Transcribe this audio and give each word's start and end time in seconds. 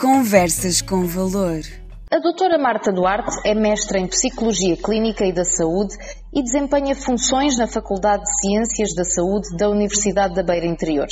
Conversas 0.00 0.82
com 0.82 1.06
Valor. 1.06 1.62
A 2.12 2.18
doutora 2.18 2.58
Marta 2.58 2.92
Duarte 2.92 3.34
é 3.44 3.54
mestra 3.54 3.98
em 3.98 4.06
Psicologia 4.06 4.76
Clínica 4.76 5.24
e 5.24 5.32
da 5.32 5.42
Saúde 5.42 5.96
e 6.34 6.42
desempenha 6.42 6.94
funções 6.94 7.56
na 7.56 7.66
Faculdade 7.66 8.22
de 8.22 8.40
Ciências 8.40 8.94
da 8.94 9.04
Saúde 9.04 9.56
da 9.56 9.70
Universidade 9.70 10.34
da 10.34 10.42
Beira 10.42 10.66
Interior. 10.66 11.06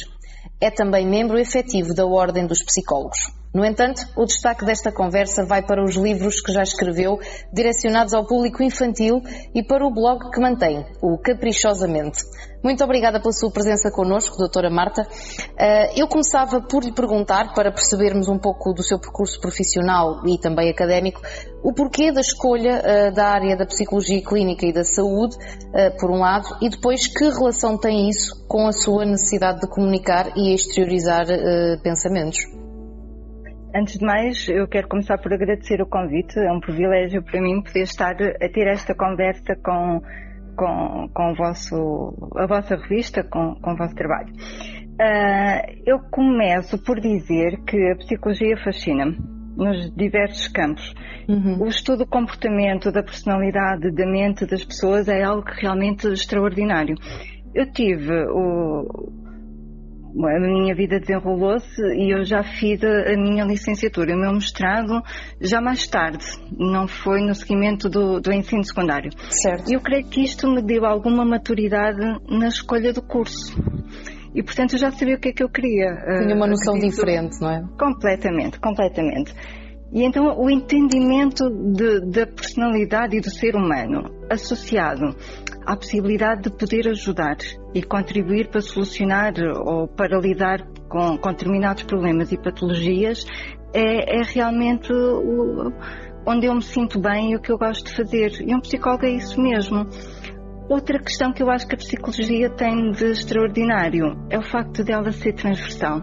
É 0.61 0.71
também 0.71 1.09
membro 1.09 1.39
efetivo 1.39 1.95
da 1.95 2.05
Ordem 2.05 2.47
dos 2.47 2.63
Psicólogos. 2.63 3.33
No 3.55 3.65
entanto, 3.65 4.03
o 4.17 4.25
destaque 4.25 4.65
desta 4.65 4.91
conversa 4.91 5.47
vai 5.47 5.63
para 5.63 5.81
os 5.81 5.95
livros 5.95 6.41
que 6.41 6.53
já 6.53 6.65
escreveu, 6.65 7.21
direcionados 7.53 8.13
ao 8.13 8.27
público 8.27 8.65
infantil 8.65 9.23
e 9.55 9.63
para 9.63 9.87
o 9.87 9.95
blog 9.95 10.29
que 10.33 10.41
mantém, 10.41 10.85
o 11.01 11.17
Caprichosamente. 11.17 12.25
Muito 12.65 12.83
obrigada 12.83 13.21
pela 13.21 13.31
sua 13.31 13.53
presença 13.53 13.93
connosco, 13.93 14.37
doutora 14.39 14.69
Marta. 14.71 15.07
Eh, 15.57 16.01
eu 16.01 16.09
começava 16.09 16.63
por 16.63 16.83
lhe 16.83 16.93
perguntar, 16.93 17.55
para 17.55 17.71
percebermos 17.71 18.27
um 18.27 18.39
pouco 18.39 18.73
do 18.73 18.83
seu 18.83 18.99
percurso 18.99 19.39
profissional 19.41 20.27
e 20.27 20.37
também 20.37 20.69
académico, 20.69 21.21
o 21.63 21.73
porquê 21.73 22.11
da 22.11 22.23
escolha 22.23 22.81
eh, 22.83 23.11
da 23.13 23.27
área 23.27 23.57
da 23.57 23.67
psicologia 23.67 24.21
clínica 24.25 24.67
e 24.67 24.73
da 24.73 24.83
saúde, 24.83 25.37
eh, 25.75 25.91
por 25.91 26.11
um 26.11 26.19
lado, 26.19 26.57
e 26.61 26.69
depois 26.69 27.07
que 27.07 27.25
relação 27.25 27.79
tem 27.79 28.09
isso 28.09 28.45
com 28.49 28.67
a 28.67 28.73
sua 28.73 29.05
necessidade 29.05 29.61
de 29.61 29.69
comunicar 29.69 30.33
e 30.35 30.55
exteriorizar 30.55 31.27
pensamentos. 31.83 32.64
Antes 33.75 33.99
de 33.99 34.07
mais, 34.07 34.49
eu 34.49 34.69
quero 34.69 34.87
começar 34.87 35.19
por 35.19 35.33
agradecer 35.33 35.83
o 35.83 35.87
convite. 35.87 36.39
É 36.39 36.53
um 36.53 36.61
privilégio 36.61 37.21
para 37.25 37.41
mim 37.41 37.61
poder 37.61 37.83
estar 37.83 38.15
a 38.15 38.49
ter 38.49 38.69
esta 38.69 38.95
conversa 38.95 39.57
com, 39.57 40.01
com, 40.57 41.09
com 41.13 41.33
o 41.33 41.35
vosso, 41.35 42.31
a 42.37 42.47
vossa 42.47 42.77
revista, 42.77 43.25
com, 43.25 43.57
com 43.57 43.73
o 43.73 43.77
vosso 43.77 43.97
trabalho. 43.97 44.33
Uh, 44.33 45.83
eu 45.85 45.99
começo 46.09 46.79
por 46.85 47.01
dizer 47.01 47.65
que 47.65 47.77
a 47.91 47.97
psicologia 47.97 48.57
fascina-me 48.63 49.19
nos 49.57 49.93
diversos 49.97 50.47
campos. 50.47 50.95
Uhum. 51.29 51.65
O 51.65 51.67
estudo 51.67 52.05
do 52.05 52.07
comportamento, 52.07 52.93
da 52.93 53.03
personalidade, 53.03 53.91
da 53.91 54.07
mente 54.07 54.47
das 54.47 54.65
pessoas 54.65 55.09
é 55.09 55.25
algo 55.25 55.45
realmente 55.61 56.07
extraordinário. 56.07 56.95
Eu 57.53 57.73
tive 57.73 58.25
o, 58.31 59.24
a 60.23 60.41
minha 60.41 60.75
vida 60.75 61.01
desenrolou-se 61.01 61.83
e 61.97 62.15
eu 62.15 62.25
já 62.25 62.43
fiz 62.43 62.81
a, 62.85 63.17
minha 63.17 63.45
licenciatura, 63.45 64.15
o 64.15 64.19
meu 64.19 64.33
mestrado 64.33 65.03
já 65.41 65.61
mais 65.61 65.87
tarde, 65.87 66.25
não 66.57 66.87
foi 66.87 67.21
no 67.21 67.35
seguimento 67.35 67.89
do, 67.89 68.21
do 68.21 68.33
ensino 68.33 68.65
secundário. 68.65 69.11
Certo. 69.29 69.71
E 69.71 69.75
eu 69.75 69.81
creio 69.81 70.07
que 70.09 70.23
isto 70.23 70.49
me 70.49 70.63
deu 70.63 70.85
alguma 70.85 71.25
maturidade 71.25 72.01
na 72.29 72.49
escolha 72.49 72.93
do 72.93 73.03
curso. 73.03 73.57
E 74.35 74.43
portanto 74.43 74.75
eu 74.75 74.79
já 74.79 74.91
sabia 74.91 75.17
o 75.17 75.19
que 75.19 75.29
é 75.29 75.33
que 75.33 75.43
eu 75.43 75.49
queria. 75.49 75.95
Tinha 76.23 76.35
uma 76.35 76.47
noção 76.47 76.75
Acredito, 76.75 76.97
diferente, 76.97 77.41
não 77.41 77.51
é? 77.51 77.65
Completamente, 77.79 78.59
completamente. 78.59 79.35
E 79.93 80.03
então 80.03 80.37
o 80.39 80.51
entendimento 80.51 81.49
de, 81.51 82.01
da 82.11 82.27
personalidade 82.27 83.17
e 83.17 83.21
do 83.21 83.31
ser 83.31 83.55
humano 83.55 84.11
associado 84.31 85.15
à 85.65 85.77
possibilidade 85.77 86.43
de 86.43 86.51
poder 86.51 86.89
ajudar 86.89 87.37
e 87.75 87.83
contribuir 87.83 88.49
para 88.49 88.61
solucionar 88.61 89.33
ou 89.65 89.87
para 89.87 90.19
lidar 90.19 90.67
com, 90.89 91.17
com 91.17 91.31
determinados 91.31 91.85
problemas 91.85 92.33
e 92.33 92.37
patologias 92.37 93.25
é, 93.73 94.19
é 94.19 94.23
realmente 94.23 94.93
o, 94.93 95.73
onde 96.27 96.47
eu 96.47 96.55
me 96.55 96.63
sinto 96.63 97.01
bem 97.01 97.33
e 97.33 97.37
o 97.37 97.41
que 97.41 97.53
eu 97.53 97.59
gosto 97.59 97.87
de 97.87 97.97
fazer. 97.97 98.33
E 98.41 98.55
um 98.55 98.61
psicólogo 98.61 99.05
é 99.05 99.11
isso 99.11 99.41
mesmo. 99.41 99.87
Outra 100.69 100.99
questão 100.99 101.33
que 101.33 101.43
eu 101.43 101.51
acho 101.51 101.67
que 101.67 101.75
a 101.75 101.79
psicologia 101.79 102.49
tem 102.49 102.91
de 102.93 103.05
extraordinário 103.11 104.17
é 104.31 104.39
o 104.39 104.43
facto 104.43 104.83
dela 104.83 105.13
ser 105.13 105.35
transversal 105.35 106.01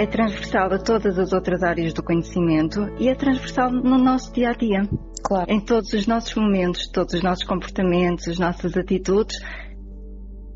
é 0.00 0.06
transversal 0.06 0.72
a 0.72 0.78
todas 0.78 1.18
as 1.18 1.30
outras 1.30 1.62
áreas 1.62 1.92
do 1.92 2.02
conhecimento 2.02 2.88
e 2.98 3.10
é 3.10 3.14
transversal 3.14 3.70
no 3.70 3.98
nosso 3.98 4.32
dia 4.32 4.48
a 4.48 4.52
dia. 4.54 4.88
Claro. 5.22 5.44
Em 5.52 5.60
todos 5.60 5.92
os 5.92 6.06
nossos 6.06 6.34
momentos, 6.34 6.88
todos 6.88 7.12
os 7.12 7.22
nossos 7.22 7.44
comportamentos, 7.44 8.26
as 8.26 8.38
nossas 8.38 8.74
atitudes 8.78 9.36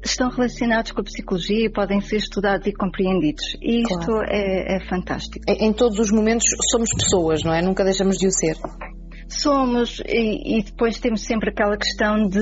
estão 0.03 0.31
relacionados 0.31 0.93
com 0.93 1.03
a 1.03 1.05
psicologia 1.05 1.67
e 1.67 1.71
podem 1.71 2.01
ser 2.01 2.17
estudados 2.17 2.67
e 2.67 2.73
compreendidos. 2.73 3.45
E 3.61 3.83
isto 3.83 4.07
claro. 4.07 4.27
é, 4.31 4.77
é 4.77 4.89
fantástico. 4.89 5.45
Em, 5.47 5.75
todos 5.75 5.99
os 5.99 6.11
momentos 6.11 6.47
somos 6.71 6.89
pessoas, 6.95 7.43
não 7.45 7.53
é? 7.53 7.61
Nunca 7.61 7.85
deixamos 7.85 8.17
de 8.17 8.27
o 8.27 8.31
ser. 8.31 8.57
Somos, 9.29 10.01
e, 10.07 10.59
e, 10.59 10.63
depois 10.63 10.99
temos 10.99 11.21
sempre 11.23 11.51
aquela 11.51 11.77
questão 11.77 12.27
de 12.29 12.41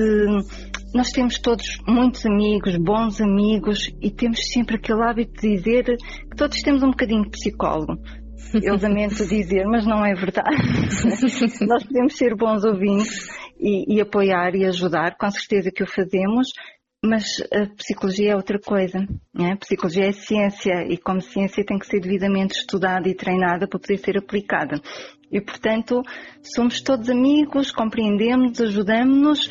nós 0.93 1.11
temos 1.11 1.39
todos 1.39 1.79
muitos 1.87 2.25
amigos, 2.25 2.77
bons 2.77 3.19
amigos, 3.19 3.89
e 4.01 4.11
temos 4.11 4.39
sempre 4.51 4.75
aquele 4.75 5.01
hábito 5.01 5.41
de 5.41 5.55
dizer 5.55 5.83
que 5.83 6.37
todos 6.37 6.61
temos 6.61 6.83
um 6.83 6.91
bocadinho 6.91 7.23
de 7.23 7.29
psicólogo. 7.29 7.97
Eu 8.61 8.77
lamento 8.79 9.25
dizer, 9.25 9.65
mas 9.65 9.85
não 9.85 10.05
é 10.05 10.13
verdade. 10.13 10.55
nós 11.67 11.83
podemos 11.83 12.15
ser 12.15 12.35
bons 12.35 12.63
ouvintes 12.63 13.27
e, 13.59 13.95
e 13.95 14.01
apoiar 14.01 14.55
e 14.55 14.65
ajudar, 14.65 15.17
com 15.17 15.29
certeza 15.31 15.71
que 15.71 15.83
o 15.83 15.87
fazemos, 15.87 16.49
mas 17.03 17.41
a 17.51 17.67
psicologia 17.75 18.31
é 18.31 18.35
outra 18.35 18.59
coisa. 18.59 18.99
Né? 19.33 19.53
A 19.53 19.57
psicologia 19.57 20.05
é 20.05 20.11
ciência 20.11 20.85
e, 20.87 20.97
como 20.97 21.21
ciência, 21.21 21.65
tem 21.65 21.77
que 21.77 21.87
ser 21.87 21.99
devidamente 21.99 22.59
estudada 22.59 23.09
e 23.09 23.15
treinada 23.15 23.67
para 23.67 23.79
poder 23.79 23.97
ser 23.97 24.17
aplicada. 24.17 24.79
E, 25.31 25.41
portanto, 25.41 26.01
somos 26.41 26.79
todos 26.81 27.09
amigos, 27.09 27.71
compreendemos, 27.71 28.61
ajudamos-nos, 28.61 29.49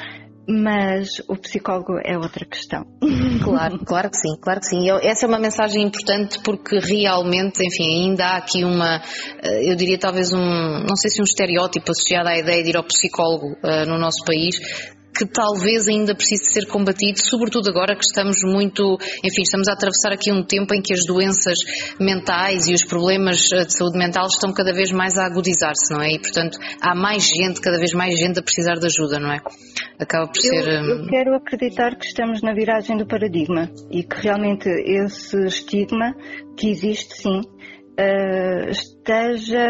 mas 0.48 1.20
o 1.28 1.36
psicólogo 1.36 1.98
é 2.04 2.16
outra 2.16 2.44
questão. 2.44 2.84
Claro, 3.42 3.78
claro 3.84 4.08
que 4.08 4.16
sim, 4.16 4.36
claro 4.40 4.60
que 4.60 4.66
sim. 4.66 4.88
Essa 5.02 5.26
é 5.26 5.28
uma 5.28 5.38
mensagem 5.38 5.82
importante 5.82 6.38
porque 6.44 6.78
realmente, 6.78 7.66
enfim, 7.66 8.06
ainda 8.06 8.24
há 8.24 8.36
aqui 8.36 8.62
uma, 8.62 9.02
eh, 9.42 9.72
eu 9.72 9.74
diria 9.74 9.98
talvez 9.98 10.32
um, 10.32 10.38
não 10.38 10.94
sei 10.94 11.10
se 11.10 11.20
um 11.20 11.24
estereótipo 11.24 11.90
associado 11.90 12.28
à 12.28 12.38
ideia 12.38 12.62
de 12.62 12.70
ir 12.70 12.76
ao 12.76 12.84
psicólogo 12.84 13.56
uh, 13.64 13.86
no 13.86 13.98
nosso 13.98 14.24
país, 14.24 14.60
que 15.14 15.26
talvez 15.26 15.88
ainda 15.88 16.14
precise 16.14 16.52
ser 16.52 16.66
combatido, 16.66 17.18
sobretudo 17.20 17.68
agora 17.68 17.94
que 17.94 18.04
estamos 18.04 18.38
muito, 18.42 18.98
enfim, 19.22 19.42
estamos 19.42 19.68
a 19.68 19.74
atravessar 19.74 20.12
aqui 20.12 20.32
um 20.32 20.42
tempo 20.42 20.74
em 20.74 20.80
que 20.80 20.92
as 20.92 21.04
doenças 21.06 21.58
mentais 22.00 22.66
e 22.66 22.74
os 22.74 22.84
problemas 22.84 23.50
eh, 23.52 23.64
de 23.64 23.76
saúde 23.76 23.98
mental 23.98 24.26
estão 24.26 24.52
cada 24.52 24.72
vez 24.72 24.90
mais 24.90 25.18
a 25.18 25.26
agudizar-se, 25.26 25.92
não 25.92 26.02
é? 26.02 26.12
E, 26.12 26.18
portanto, 26.18 26.58
há 26.80 26.94
mais 26.94 27.24
gente, 27.24 27.60
cada 27.60 27.78
vez 27.78 27.92
mais 27.92 28.18
gente 28.18 28.40
a 28.40 28.42
precisar 28.42 28.74
de 28.74 28.86
ajuda, 28.86 29.20
não 29.20 29.32
é? 29.32 29.40
Acaba 29.98 30.26
por 30.26 30.40
ser. 30.40 30.66
Eu, 30.66 30.84
eu 30.84 31.02
hum, 31.02 31.06
quero 31.08 31.34
acreditar 31.34 31.96
que 31.96 32.06
estamos 32.06 32.40
na 32.42 32.54
viragem 32.54 32.96
do 32.96 33.06
paradigma 33.06 33.70
e 33.90 34.02
que 34.02 34.16
realmente 34.22 34.68
esse 34.68 35.36
estigma 35.46 36.14
que 36.56 36.70
existe, 36.70 37.22
sim, 37.22 37.40
Uh, 37.92 38.70
esteja 38.70 39.68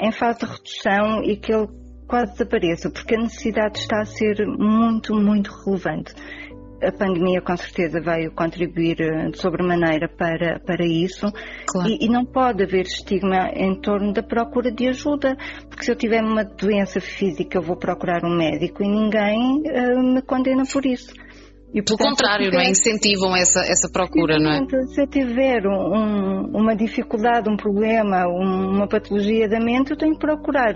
em 0.00 0.12
fase 0.12 0.38
de 0.38 0.46
redução 0.46 1.24
e 1.24 1.36
que 1.36 1.52
ele 1.52 1.66
quase 2.08 2.32
desapareça, 2.32 2.90
porque 2.90 3.14
a 3.14 3.18
necessidade 3.18 3.78
está 3.78 4.00
a 4.00 4.06
ser 4.06 4.44
muito, 4.46 5.14
muito 5.14 5.52
relevante. 5.64 6.14
A 6.82 6.92
pandemia 6.92 7.42
com 7.42 7.56
certeza 7.56 8.00
veio 8.00 8.30
contribuir 8.32 9.00
eh, 9.00 9.30
de 9.30 9.38
sobremaneira 9.38 10.08
para, 10.08 10.60
para 10.60 10.86
isso 10.86 11.26
claro. 11.66 11.88
e, 11.88 12.06
e, 12.06 12.08
não 12.08 12.24
pode 12.24 12.62
haver 12.62 12.86
estigma 12.86 13.50
em 13.52 13.80
torno 13.80 14.12
da 14.12 14.22
procura 14.22 14.70
de 14.70 14.88
ajuda, 14.88 15.36
porque 15.68 15.84
se 15.84 15.90
eu 15.90 15.96
tiver 15.96 16.22
uma 16.22 16.44
doença 16.44 17.00
física 17.00 17.58
eu 17.58 17.62
vou 17.62 17.76
procurar 17.76 18.24
um 18.24 18.36
médico 18.36 18.84
e 18.84 18.88
ninguém 18.88 19.60
uh, 19.66 20.14
me 20.14 20.22
condena 20.22 20.62
por 20.72 20.86
isso. 20.86 21.12
E, 21.74 21.82
Pelo 21.82 21.98
contrário, 21.98 22.46
tiver, 22.46 22.56
não 22.56 22.64
é? 22.64 22.70
Incentivam 22.70 23.36
essa, 23.36 23.60
essa 23.60 23.90
procura, 23.92 24.38
não 24.38 24.52
é? 24.52 24.86
Se 24.86 25.02
eu 25.02 25.06
tiver 25.06 25.66
um, 25.66 26.46
uma 26.56 26.74
dificuldade, 26.74 27.50
um 27.50 27.56
problema, 27.56 28.26
uma 28.26 28.88
patologia 28.88 29.48
da 29.48 29.60
mente, 29.60 29.90
eu 29.90 29.96
tenho 29.96 30.14
que 30.14 30.20
procurar 30.20 30.74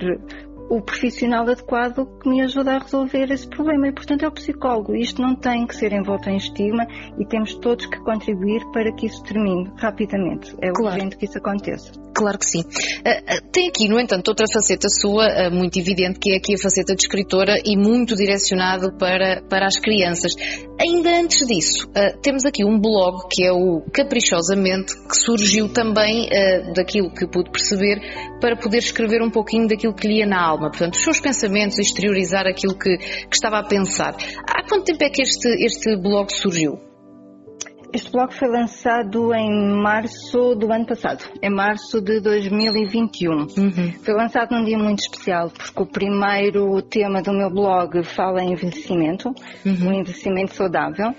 o 0.73 0.81
profissional 0.81 1.43
adequado 1.43 2.07
que 2.19 2.31
me 2.31 2.41
ajuda 2.41 2.77
a 2.77 2.79
resolver 2.79 3.31
esse 3.31 3.47
problema. 3.47 3.89
E, 3.89 3.93
portanto, 3.93 4.25
é 4.25 4.29
o 4.29 4.33
psicólogo. 4.33 4.97
Isto 4.97 5.21
não 5.21 5.37
tem 5.37 5.67
que 5.67 5.77
ser 5.77 5.93
envolto 5.93 6.31
em 6.31 6.37
estigma 6.39 6.87
e 7.19 7.27
temos 7.27 7.55
todos 7.57 7.85
que 7.85 7.99
contribuir 8.01 8.63
para 8.73 8.91
que 8.95 9.05
isso 9.05 9.23
termine 9.23 9.71
rapidamente. 9.77 10.57
É 10.63 10.71
claro. 10.73 10.95
urgente 10.97 11.19
que 11.19 11.27
isso 11.27 11.37
aconteça. 11.37 11.93
Claro 12.15 12.39
que 12.39 12.47
sim. 12.47 12.61
Uh, 12.61 13.51
tem 13.53 13.69
aqui, 13.69 13.87
no 13.87 14.01
entanto, 14.01 14.29
outra 14.29 14.47
faceta 14.51 14.89
sua, 14.89 15.27
uh, 15.27 15.51
muito 15.51 15.79
evidente, 15.79 16.19
que 16.19 16.33
é 16.33 16.37
aqui 16.37 16.55
a 16.55 16.59
faceta 16.59 16.95
de 16.95 17.03
escritora 17.03 17.57
e 17.65 17.77
muito 17.77 18.15
direcionado 18.15 18.97
para, 18.97 19.43
para 19.43 19.67
as 19.67 19.79
crianças. 19.79 20.33
Ainda 20.83 21.11
antes 21.21 21.47
disso, 21.47 21.87
uh, 21.91 22.21
temos 22.21 22.45
aqui 22.45 22.65
um 22.65 22.77
blog 22.81 23.29
que 23.31 23.45
é 23.45 23.53
o 23.53 23.83
Caprichosamente, 23.93 24.93
que 25.09 25.17
surgiu 25.17 25.73
também 25.73 26.29
daquilo 26.75 27.09
que 27.15 27.25
pude 27.27 27.51
perceber, 27.51 28.01
para 28.41 28.57
poder 28.57 28.79
escrever 28.79 29.23
um 29.23 29.31
pouquinho 29.31 29.69
daquilo 29.69 29.95
que 29.95 30.09
lhe 30.09 30.19
ia 30.19 30.27
na 30.27 30.43
alma. 30.45 30.71
Portanto, 30.71 30.95
os 30.95 31.05
seus 31.05 31.21
pensamentos, 31.21 31.79
exteriorizar 31.79 32.47
aquilo 32.49 32.77
que, 32.77 32.97
que 32.97 33.35
estava 33.35 33.59
a 33.59 33.65
pensar. 33.65 34.17
Há 34.49 34.69
quanto 34.69 34.85
tempo 34.87 35.05
é 35.05 35.11
que 35.11 35.23
este, 35.23 35.49
este 35.65 35.97
blog 35.97 36.33
surgiu? 36.33 36.92
Este 37.95 38.11
blog 38.11 38.33
foi 38.33 38.49
lançado 38.49 39.35
em 39.35 39.83
março 39.83 40.55
do 40.55 40.73
ano 40.73 40.87
passado, 40.87 41.25
em 41.43 41.51
março 41.51 42.01
de 42.01 42.21
2021. 42.21 43.31
Uhum. 43.31 43.47
Foi 44.03 44.15
lançado 44.15 44.53
num 44.53 44.65
dia 44.65 44.79
muito 44.79 45.01
especial, 45.01 45.51
porque 45.51 45.83
o 45.83 45.87
primeiro 45.87 46.81
tema 46.81 47.21
do 47.21 47.33
meu 47.33 47.51
blog 47.51 48.03
fala 48.03 48.43
em 48.43 48.53
envelhecimento, 48.53 49.29
uhum. 49.67 49.89
um 49.89 49.93
envelhecimento 49.93 50.55
saudável, 50.55 51.15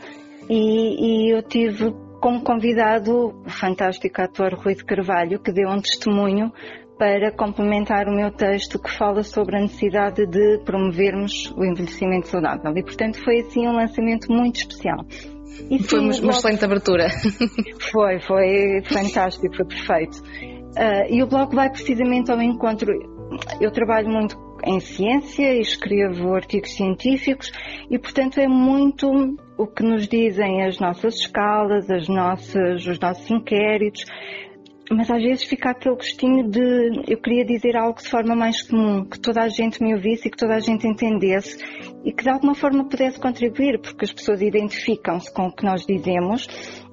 e, 0.50 1.28
e 1.30 1.36
eu 1.36 1.44
tive 1.44 1.94
como 2.20 2.42
convidado 2.42 3.36
o 3.46 3.50
fantástico 3.50 4.20
ator 4.20 4.56
Rui 4.56 4.74
de 4.74 4.84
Carvalho, 4.84 5.40
que 5.40 5.52
deu 5.52 5.70
um 5.70 5.80
testemunho 5.80 6.52
para 6.98 7.32
complementar 7.32 8.08
o 8.08 8.16
meu 8.16 8.32
texto 8.32 8.80
que 8.80 8.90
fala 8.90 9.24
sobre 9.24 9.58
a 9.58 9.62
necessidade 9.62 10.26
de 10.26 10.60
promovermos 10.64 11.52
o 11.56 11.64
envelhecimento 11.66 12.30
saudável. 12.30 12.72
E, 12.76 12.82
portanto, 12.82 13.22
foi 13.24 13.42
assim 13.42 13.68
um 13.68 13.74
lançamento 13.74 14.32
muito 14.32 14.58
especial. 14.58 15.06
E 15.70 15.84
foi 15.84 16.12
sim, 16.14 16.22
uma, 16.22 16.32
excelente 16.32 16.66
abertura. 16.66 17.08
Foi, 17.92 18.20
foi 18.20 18.82
fantástico, 18.86 19.56
foi 19.56 19.66
perfeito. 19.66 20.18
Uh, 20.20 21.06
e 21.10 21.22
o 21.22 21.28
blog 21.28 21.56
vai 21.56 21.70
precisamente 21.70 22.32
ao 22.32 22.42
encontro. 22.42 22.92
Eu 23.62 23.72
trabalho 23.72 24.10
muito 24.10 24.36
em 24.66 24.80
ciência, 24.80 25.60
escrevo 25.60 26.34
artigos 26.34 26.74
científicos 26.76 27.52
e, 27.90 28.00
portanto, 28.00 28.40
é 28.40 28.48
muito 28.48 29.36
o 29.58 29.68
que 29.68 29.84
nos 29.84 30.08
dizem 30.08 30.64
as 30.64 30.80
nossas 30.80 31.16
escalas, 31.16 31.90
as 31.90 32.08
nossas, 32.08 32.86
os 32.88 33.00
nossos 33.00 33.30
inquéritos, 33.30 34.06
mas 34.92 35.10
às 35.10 35.22
vezes 35.22 35.44
fica 35.46 35.70
aquele 35.70 35.96
gostinho 35.96 36.50
de 36.50 37.04
eu 37.08 37.18
queria 37.18 37.46
dizer 37.46 37.76
algo 37.76 38.02
de 38.02 38.10
forma 38.10 38.36
mais 38.36 38.62
comum, 38.64 39.06
que 39.06 39.20
toda 39.20 39.42
a 39.42 39.48
gente 39.48 39.82
me 39.82 39.94
ouvisse 39.94 40.28
e 40.28 40.32
que 40.32 40.38
toda 40.38 40.56
a 40.56 40.60
gente 40.60 40.86
entendesse 40.86 41.58
e 42.04 42.12
que 42.12 42.24
de 42.24 42.30
alguma 42.30 42.54
forma 42.54 42.88
pudesse 42.88 43.20
contribuir, 43.20 43.80
porque 43.80 44.06
as 44.06 44.12
pessoas 44.12 44.42
identificam-se 44.42 45.34
com 45.34 45.48
o 45.48 45.52
que 45.56 45.64
nós 45.64 45.86
dizemos 45.86 46.48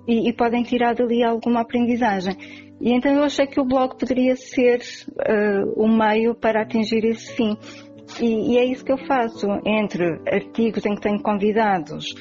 e, 0.07 0.29
e, 0.29 0.33
podem 0.33 0.63
tirar 0.63 0.95
dali 0.95 1.23
alguma 1.23 1.61
aprendizagem. 1.61 2.37
E 2.81 2.93
então 2.93 3.13
eu 3.13 3.25
achei 3.25 3.47
que 3.47 3.61
o 3.61 3.65
blog 3.65 3.99
poderia 3.99 4.37
ser 4.37 4.81
uh, 5.11 5.83
o 5.83 5.89
meio 5.89 6.35
para 6.35 6.63
atingir 6.63 7.05
esse 7.05 7.35
fim. 7.35 7.57
E, 8.21 8.55
e 8.55 8.59
é 8.59 8.65
isso 8.65 8.85
que 8.85 8.93
eu 8.93 8.99
faço, 9.07 9.47
entre 9.67 10.21
artigos 10.27 10.87
em 10.87 10.95
que 10.95 11.03
tenho 11.03 11.23
convidados 11.23 12.15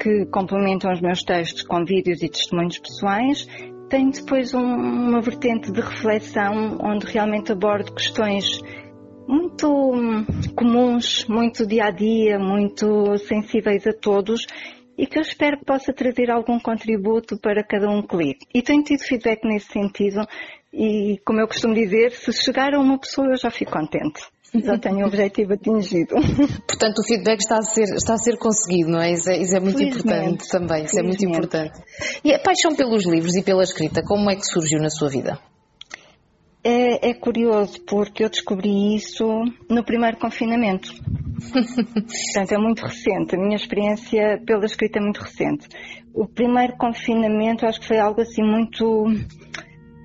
que 0.00 0.26
complementam 0.26 0.92
os 0.92 1.00
meus 1.00 1.22
textos 1.22 1.62
com 1.62 1.84
vídeos 1.84 2.22
e 2.22 2.28
testemunhos 2.28 2.78
pessoais 2.78 3.46
tenho 3.88 4.10
depois 4.10 4.54
um, 4.54 4.60
uma 4.60 5.20
vertente 5.20 5.70
de 5.70 5.80
reflexão 5.80 6.78
onde 6.80 7.06
realmente 7.06 7.52
abordo 7.52 7.92
questões 7.94 8.60
muito 9.26 9.66
comuns, 10.54 11.26
muito 11.26 11.66
dia 11.66 11.86
a 11.86 11.90
dia, 11.90 12.38
muito 12.38 13.16
sensíveis 13.18 13.86
a 13.86 13.92
todos 13.92 14.46
e 14.96 15.06
que 15.06 15.18
eu 15.18 15.22
espero 15.22 15.58
que 15.58 15.64
possa 15.64 15.92
trazer 15.92 16.30
algum 16.30 16.58
contributo 16.58 17.38
para 17.38 17.64
cada 17.64 17.90
um 17.90 18.02
que 18.02 18.16
lê. 18.16 18.36
E 18.54 18.62
tenho 18.62 18.82
tido 18.82 19.00
feedback 19.00 19.44
nesse 19.44 19.72
sentido 19.72 20.26
e, 20.72 21.18
como 21.24 21.40
eu 21.40 21.48
costumo 21.48 21.74
dizer, 21.74 22.12
se 22.12 22.32
chegar 22.32 22.74
a 22.74 22.80
uma 22.80 22.98
pessoa 22.98 23.28
eu 23.28 23.36
já 23.36 23.50
fico 23.50 23.72
contente 23.72 24.22
já 24.62 24.78
tenho 24.78 25.04
o 25.04 25.06
objetivo 25.06 25.54
atingido. 25.54 26.14
Portanto, 26.66 26.98
o 26.98 27.06
feedback 27.06 27.40
está 27.40 27.58
a 27.58 27.62
ser, 27.62 27.94
está 27.94 28.14
a 28.14 28.18
ser 28.18 28.36
conseguido, 28.38 28.90
não 28.90 29.00
é? 29.00 29.12
Isso 29.12 29.30
é, 29.30 29.38
isso 29.38 29.56
é 29.56 29.60
muito 29.60 29.82
importante 29.82 30.48
também, 30.48 30.84
isso 30.84 30.98
é 30.98 31.02
muito 31.02 31.24
importante. 31.24 31.78
E 32.24 32.32
a 32.32 32.38
paixão 32.38 32.74
pelos 32.74 33.06
livros 33.06 33.34
e 33.34 33.42
pela 33.42 33.62
escrita, 33.62 34.02
como 34.02 34.30
é 34.30 34.36
que 34.36 34.44
surgiu 34.44 34.80
na 34.80 34.90
sua 34.90 35.08
vida? 35.08 35.38
É, 36.66 37.10
é 37.10 37.14
curioso 37.14 37.78
porque 37.84 38.24
eu 38.24 38.30
descobri 38.30 38.94
isso 38.96 39.26
no 39.68 39.84
primeiro 39.84 40.16
confinamento. 40.16 40.88
Portanto, 41.52 42.52
é 42.52 42.58
muito 42.58 42.86
recente. 42.86 43.36
A 43.36 43.38
minha 43.38 43.56
experiência 43.56 44.40
pela 44.46 44.64
escrita 44.64 44.98
é 44.98 45.02
muito 45.02 45.20
recente. 45.20 45.68
O 46.14 46.26
primeiro 46.26 46.74
confinamento 46.78 47.66
acho 47.66 47.80
que 47.80 47.88
foi 47.88 47.98
algo 47.98 48.20
assim 48.22 48.42
muito 48.42 49.04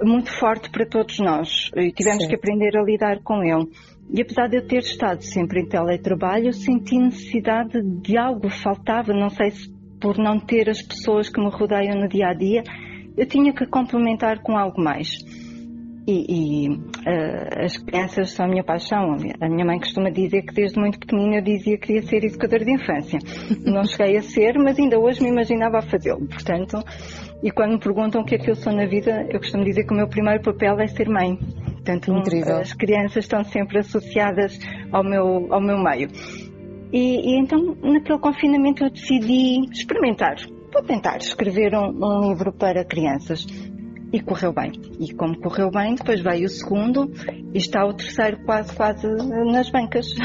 muito 0.01 0.31
forte 0.39 0.69
para 0.69 0.85
todos 0.85 1.19
nós 1.19 1.69
e 1.75 1.91
tivemos 1.91 2.23
Sim. 2.23 2.29
que 2.29 2.35
aprender 2.35 2.77
a 2.77 2.83
lidar 2.83 3.19
com 3.21 3.43
ele. 3.43 3.69
E 4.11 4.21
apesar 4.21 4.47
de 4.47 4.57
eu 4.57 4.67
ter 4.67 4.79
estado 4.79 5.21
sempre 5.21 5.61
em 5.61 5.67
teletrabalho, 5.67 6.51
senti 6.51 6.97
necessidade 6.97 7.79
de 8.01 8.17
algo, 8.17 8.49
faltava, 8.49 9.13
não 9.13 9.29
sei 9.29 9.51
se 9.51 9.71
por 10.01 10.17
não 10.17 10.39
ter 10.39 10.69
as 10.69 10.81
pessoas 10.81 11.29
que 11.29 11.39
me 11.39 11.49
rodeiam 11.49 11.99
no 11.99 12.07
dia 12.07 12.29
a 12.29 12.33
dia, 12.33 12.63
eu 13.15 13.25
tinha 13.27 13.53
que 13.53 13.65
complementar 13.65 14.41
com 14.41 14.57
algo 14.57 14.81
mais. 14.81 15.09
E, 16.07 16.25
e 16.27 16.69
uh, 16.69 17.65
as 17.65 17.77
crianças 17.77 18.31
são 18.31 18.45
a 18.47 18.49
minha 18.49 18.63
paixão. 18.63 19.15
A 19.39 19.47
minha 19.47 19.65
mãe 19.65 19.77
costuma 19.77 20.09
dizer 20.09 20.41
que 20.41 20.53
desde 20.53 20.79
muito 20.79 20.97
pequenina 20.97 21.35
eu 21.35 21.41
dizia 21.43 21.77
que 21.77 21.85
queria 21.85 22.01
ser 22.01 22.23
educadora 22.23 22.65
de 22.65 22.71
infância. 22.71 23.19
Não 23.63 23.83
cheguei 23.83 24.17
a 24.17 24.21
ser, 24.23 24.57
mas 24.57 24.79
ainda 24.79 24.97
hoje 24.97 25.21
me 25.21 25.29
imaginava 25.29 25.77
a 25.77 25.81
fazê-lo. 25.83 26.25
Portanto, 26.25 26.83
e 27.43 27.51
quando 27.51 27.73
me 27.73 27.79
perguntam 27.79 28.21
o 28.21 28.25
que 28.25 28.35
é 28.35 28.37
que 28.39 28.49
eu 28.49 28.55
sou 28.55 28.73
na 28.73 28.87
vida, 28.87 29.27
eu 29.29 29.39
costumo 29.39 29.63
dizer 29.63 29.83
que 29.85 29.93
o 29.93 29.97
meu 29.97 30.07
primeiro 30.07 30.41
papel 30.41 30.79
é 30.79 30.87
ser 30.87 31.07
mãe. 31.07 31.37
Portanto, 31.89 32.13
Incrível. 32.13 32.57
as 32.57 32.73
crianças 32.73 33.25
estão 33.25 33.43
sempre 33.43 33.79
associadas 33.79 34.59
ao 34.91 35.03
meu, 35.03 35.51
ao 35.51 35.59
meu 35.59 35.77
meio. 35.79 36.07
E, 36.93 37.31
e 37.31 37.39
então, 37.39 37.75
naquele 37.81 38.19
confinamento, 38.19 38.83
eu 38.83 38.91
decidi 38.91 39.61
experimentar. 39.71 40.35
Vou 40.71 40.83
tentar 40.83 41.17
escrever 41.17 41.73
um, 41.73 41.89
um 41.89 42.29
livro 42.29 42.53
para 42.53 42.85
crianças. 42.85 43.47
E 44.11 44.19
correu 44.19 44.53
bem. 44.53 44.71
E 44.99 45.13
como 45.13 45.39
correu 45.39 45.69
bem, 45.71 45.95
depois 45.95 46.19
veio 46.21 46.45
o 46.45 46.49
segundo 46.49 47.11
e 47.53 47.57
está 47.57 47.85
o 47.85 47.93
terceiro 47.93 48.43
quase, 48.43 48.75
quase 48.75 49.07
nas 49.51 49.69
bancas. 49.71 50.05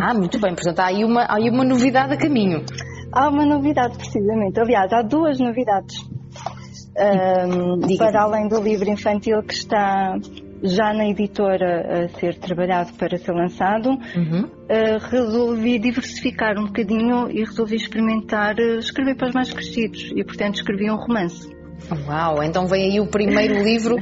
Ah, 0.00 0.14
muito 0.14 0.40
bem. 0.40 0.54
Portanto, 0.54 0.80
há 0.80 0.86
aí 0.86 1.04
uma, 1.04 1.22
há 1.22 1.36
aí 1.36 1.50
uma 1.50 1.64
novidade 1.64 2.14
a 2.14 2.16
caminho. 2.16 2.64
Há 3.12 3.28
uma 3.28 3.44
novidade, 3.44 3.96
precisamente. 3.96 4.58
Aliás, 4.58 4.92
há 4.92 5.02
duas 5.02 5.38
novidades. 5.38 5.96
Um, 6.98 7.96
para 7.98 8.22
além 8.22 8.48
do 8.48 8.60
livro 8.60 8.88
infantil 8.88 9.42
que 9.42 9.52
está 9.52 10.16
já 10.66 10.92
na 10.92 11.06
editora 11.08 12.04
a 12.04 12.08
ser 12.18 12.36
trabalhado 12.36 12.92
para 12.94 13.16
ser 13.16 13.32
lançado, 13.32 13.90
uhum. 13.90 14.44
uh, 14.44 14.98
resolvi 15.10 15.78
diversificar 15.78 16.58
um 16.58 16.66
bocadinho 16.66 17.30
e 17.30 17.44
resolvi 17.44 17.76
experimentar 17.76 18.56
uh, 18.56 18.78
escrever 18.78 19.16
para 19.16 19.28
os 19.28 19.34
mais 19.34 19.52
crescidos 19.52 20.12
e, 20.14 20.24
portanto, 20.24 20.56
escrevi 20.56 20.90
um 20.90 20.96
romance. 20.96 21.54
Uau, 22.06 22.42
então 22.42 22.66
vem 22.66 22.90
aí 22.90 23.00
o 23.00 23.06
primeiro 23.06 23.62
livro, 23.62 23.96
uh, 23.96 24.00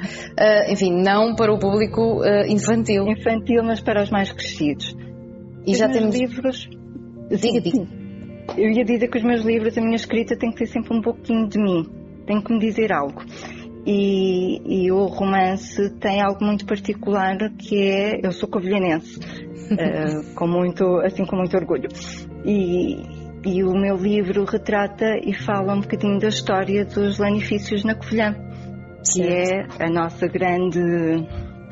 enfim, 0.73 0.93
não 1.03 1.35
para 1.35 1.53
o 1.53 1.59
público 1.59 2.23
infantil. 2.49 3.07
Infantil, 3.09 3.63
mas 3.63 3.81
para 3.81 4.03
os 4.03 4.11
mais 4.11 4.33
crescidos. 4.33 4.95
E 5.67 5.73
os 5.73 5.79
já 5.79 5.89
temos 5.89 6.15
livros. 6.15 6.69
Diga, 7.31 7.61
diga. 7.61 7.87
Eu 8.57 8.71
ia 8.71 8.85
dizer 8.85 9.09
que 9.09 9.19
os 9.19 9.25
meus 9.25 9.43
livros, 9.43 9.77
a 9.77 9.81
minha 9.81 9.97
escrita 9.97 10.37
tem 10.37 10.51
que 10.51 10.59
ter 10.59 10.67
sempre 10.67 10.97
um 10.97 11.01
pouquinho 11.01 11.49
de 11.49 11.59
mim, 11.59 11.89
tem 12.27 12.41
que 12.41 12.53
me 12.53 12.59
dizer 12.59 12.93
algo. 12.93 13.23
E, 13.87 14.87
e, 14.87 14.91
o 14.91 15.05
romance 15.07 15.91
tem 16.01 16.23
algo 16.23 16.43
muito 16.43 16.65
particular 16.65 17.37
que 17.59 17.83
é 17.83 18.21
eu 18.27 18.33
sou 18.33 18.49
covilhanense 18.49 19.19
uh, 19.19 20.25
com 20.35 20.47
muito 20.47 20.85
assim 21.01 21.27
com 21.27 21.37
muito 21.37 21.55
orgulho. 21.55 21.89
E, 22.47 23.03
e 23.45 23.63
o 23.63 23.73
meu 23.73 23.97
livro 23.97 24.45
retrata 24.45 25.19
e 25.23 25.35
fala 25.35 25.75
um 25.75 25.81
bocadinho 25.83 26.19
da 26.19 26.29
história 26.29 26.85
dos 26.85 27.19
lanifícios 27.19 27.85
na 27.85 27.95
Covilhã 27.95 28.35
que 29.13 29.23
é 29.23 29.67
a 29.79 29.91
nossa 29.91 30.27
grande 30.29 30.81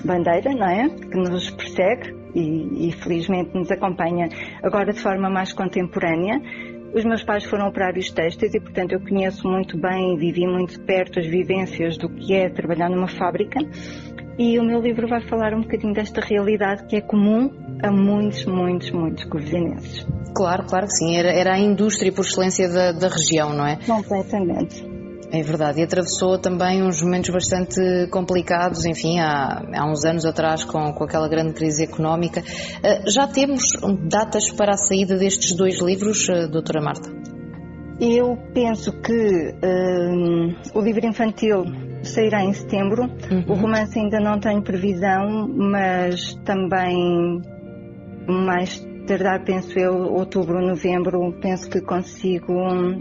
bandeira 0.05 0.51
não 0.53 0.69
é? 0.69 0.89
Que 0.91 1.17
nos 1.17 1.51
persegue 1.51 2.15
e, 2.35 2.89
e 2.89 2.93
felizmente 2.93 3.55
nos 3.55 3.71
acompanha 3.71 4.29
agora 4.63 4.93
de 4.93 5.01
forma 5.01 5.31
mais 5.31 5.53
contemporânea 5.53 6.41
os 6.95 7.05
meus 7.05 7.23
pais 7.23 7.45
foram 7.45 7.69
operários 7.69 8.11
têxteis 8.11 8.55
e, 8.55 8.61
portanto, 8.61 8.93
eu 8.93 9.01
conheço 9.01 9.49
muito 9.49 9.79
bem 9.79 10.15
e 10.15 10.19
vivi 10.19 10.47
muito 10.47 10.81
perto 10.83 11.19
as 11.21 11.27
vivências 11.27 11.97
do 11.97 12.09
que 12.09 12.35
é 12.35 12.49
trabalhar 12.51 12.91
numa 12.91 13.09
fábrica. 13.09 13.59
E 14.39 14.59
o 14.59 14.63
meu 14.63 14.81
livro 14.81 15.07
vai 15.09 15.21
falar 15.29 15.55
um 15.55 15.61
bocadinho 15.61 15.93
desta 15.93 16.21
realidade 16.21 16.87
que 16.87 16.97
é 16.97 17.01
comum 17.01 17.51
a 17.83 17.91
muitos, 17.91 18.45
muitos, 18.45 18.91
muitos 18.91 19.25
covilhanenses. 19.25 20.07
Claro, 20.35 20.65
claro 20.67 20.87
que 20.87 20.93
sim. 20.93 21.17
Era, 21.17 21.31
era 21.31 21.55
a 21.55 21.59
indústria 21.59 22.13
por 22.13 22.25
excelência 22.25 22.69
da, 22.69 22.93
da 22.93 23.09
região, 23.09 23.55
não 23.55 23.67
é? 23.67 23.79
Completamente. 23.87 24.92
É 25.35 25.43
verdade, 25.43 25.81
e 25.81 25.83
atravessou 25.83 26.39
também 26.39 26.83
uns 26.83 27.03
momentos 27.03 27.31
bastante 27.31 27.81
complicados, 28.11 28.85
enfim, 28.85 29.19
há, 29.19 29.63
há 29.75 29.91
uns 29.91 30.05
anos 30.05 30.27
atrás 30.27 30.63
com, 30.63 30.93
com 30.93 31.05
aquela 31.05 31.27
grande 31.27 31.55
crise 31.55 31.85
económica. 31.85 32.41
Uh, 32.41 33.11
já 33.11 33.27
temos 33.27 33.63
datas 34.11 34.51
para 34.51 34.75
a 34.75 34.77
saída 34.77 35.17
destes 35.17 35.57
dois 35.57 35.81
livros, 35.81 36.29
uh, 36.29 36.47
doutora 36.51 36.83
Marta? 36.83 37.11
Eu 37.99 38.37
penso 38.53 38.93
que 39.01 39.55
uh, 39.55 40.79
o 40.79 40.83
livro 40.83 41.07
infantil 41.07 41.65
sairá 42.03 42.45
em 42.45 42.53
setembro, 42.53 43.05
uhum. 43.05 43.45
o 43.49 43.55
romance 43.55 43.99
ainda 43.99 44.21
não 44.21 44.39
tem 44.39 44.61
previsão, 44.61 45.49
mas 45.49 46.35
também 46.45 47.41
mais 48.29 48.87
tardar, 49.07 49.43
penso 49.45 49.79
eu, 49.79 49.95
outubro, 50.13 50.61
novembro, 50.61 51.33
penso 51.41 51.71
que 51.71 51.81
consigo 51.81 52.53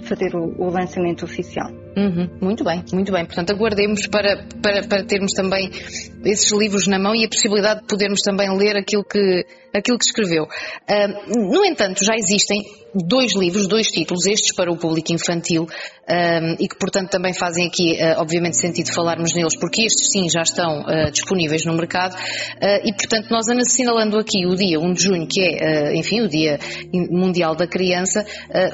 fazer 0.03 0.33
o, 0.33 0.55
o 0.57 0.69
lançamento 0.69 1.25
oficial. 1.25 1.69
Uhum, 1.95 2.29
muito 2.41 2.63
bem, 2.63 2.83
muito 2.93 3.11
bem. 3.11 3.25
Portanto, 3.25 3.51
aguardemos 3.51 4.07
para, 4.07 4.45
para, 4.61 4.87
para 4.87 5.03
termos 5.03 5.33
também 5.33 5.69
esses 6.23 6.51
livros 6.51 6.87
na 6.87 6.97
mão 6.97 7.13
e 7.13 7.25
a 7.25 7.27
possibilidade 7.27 7.81
de 7.81 7.87
podermos 7.87 8.21
também 8.21 8.49
ler 8.57 8.77
aquilo 8.77 9.03
que, 9.03 9.45
aquilo 9.73 9.97
que 9.97 10.05
escreveu. 10.05 10.43
Uh, 10.43 11.51
no 11.51 11.65
entanto, 11.65 12.03
já 12.03 12.13
existem 12.15 12.61
dois 12.93 13.35
livros, 13.35 13.67
dois 13.67 13.87
títulos, 13.87 14.25
estes 14.25 14.53
para 14.53 14.71
o 14.71 14.77
público 14.77 15.13
infantil, 15.13 15.67
e 16.59 16.67
que, 16.67 16.77
portanto, 16.77 17.09
também 17.09 17.33
fazem 17.33 17.67
aqui, 17.67 17.93
uh, 17.93 18.19
obviamente, 18.19 18.57
sentido 18.57 18.93
falarmos 18.93 19.33
neles, 19.33 19.55
porque 19.55 19.83
estes 19.83 20.11
sim 20.11 20.29
já 20.29 20.41
estão 20.41 20.81
uh, 20.81 21.11
disponíveis 21.11 21.65
no 21.65 21.73
mercado, 21.73 22.13
uh, 22.15 22.87
e, 22.87 22.93
portanto, 22.93 23.29
nós 23.29 23.47
assinalando 23.47 24.17
aqui 24.17 24.45
o 24.45 24.55
dia 24.55 24.79
1 24.79 24.93
de 24.93 25.03
junho, 25.03 25.27
que 25.27 25.41
é, 25.41 25.95
enfim, 25.95 26.21
o 26.21 26.27
Dia 26.27 26.59
Mundial 26.93 27.55
da 27.55 27.67
Criança, 27.67 28.25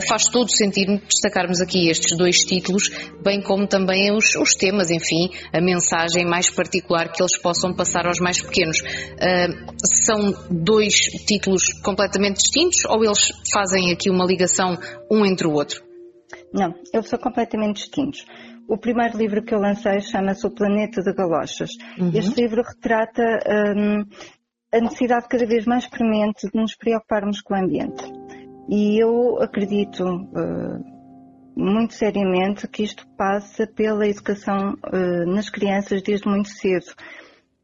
faz 0.08 0.26
todo 0.26 0.50
sentido 0.50 1.00
destacarmos 1.08 1.60
aqui 1.60 1.90
estes 1.90 2.16
dois 2.18 2.38
títulos 2.38 2.90
bem 3.24 3.42
como 3.42 3.68
também 3.68 4.12
os, 4.16 4.36
os 4.36 4.56
temas, 4.56 4.90
enfim, 4.90 5.30
a 5.54 5.62
mensagem 5.62 6.26
mais 6.26 6.50
particular 6.50 7.12
que 7.12 7.22
eles 7.22 7.38
possam 7.38 7.74
passar 7.74 8.06
aos 8.06 8.20
mais 8.20 8.42
pequenos. 8.42 8.80
Uh, 8.80 9.68
são 10.06 10.34
dois 10.50 10.94
títulos 11.26 11.74
completamente 11.82 12.38
distintos 12.38 12.86
ou 12.86 13.04
eles 13.04 13.32
fazem 13.52 13.92
aqui 13.92 14.10
uma 14.10 14.26
ligação 14.26 14.78
um 15.12 15.26
entre 15.26 15.48
o 15.48 15.52
outro? 15.52 15.84
Não, 16.54 16.74
eles 16.94 17.08
são 17.08 17.20
completamente 17.20 17.78
distintos. 17.78 18.26
O 18.68 18.78
primeiro 18.78 19.18
livro 19.18 19.44
que 19.44 19.54
eu 19.54 19.60
lancei 19.60 20.02
chama-se 20.02 20.46
O 20.46 20.52
Planeta 20.52 21.02
de 21.02 21.14
Galochas. 21.14 21.72
Uhum. 21.98 22.12
Este 22.14 22.42
livro 22.42 22.62
retrata 22.62 23.24
um, 23.78 24.04
a 24.74 24.82
necessidade 24.82 25.28
cada 25.30 25.46
vez 25.46 25.66
mais 25.66 25.88
premente 25.88 26.50
de 26.52 26.60
nos 26.60 26.76
preocuparmos 26.76 27.42
com 27.42 27.54
o 27.54 27.58
ambiente. 27.58 28.04
E 28.70 29.02
eu 29.02 29.42
acredito 29.42 30.04
uh, 30.04 30.97
muito 31.58 31.94
seriamente 31.94 32.68
que 32.68 32.84
isto 32.84 33.08
passa 33.18 33.66
pela 33.68 34.08
educação 34.08 34.76
uh, 34.94 35.26
nas 35.34 35.50
crianças 35.50 36.02
desde 36.02 36.28
muito 36.30 36.50
cedo 36.50 36.94